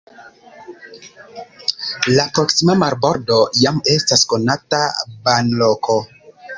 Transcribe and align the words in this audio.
La 2.13 2.27
proksima 2.39 2.79
marbordo 2.87 3.39
jam 3.61 3.81
estas 4.01 4.27
konata 4.35 4.85
banloko. 5.31 6.05